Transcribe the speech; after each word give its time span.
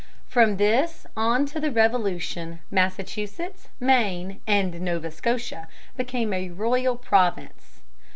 From 0.25 0.57
this 0.57 1.05
on 1.15 1.45
to 1.45 1.59
the 1.59 1.69
Revolution, 1.69 2.59
Massachusetts, 2.71 3.69
Maine, 3.79 4.41
and 4.47 4.81
Nova 4.81 5.11
Scotia 5.11 5.67
became 5.95 6.33
a 6.33 6.49
royal 6.49 6.95
province. 6.97 7.81